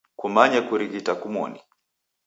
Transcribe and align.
Kumanye 0.19 0.59
kukurighita 0.61 1.11
kumoni. 1.21 1.59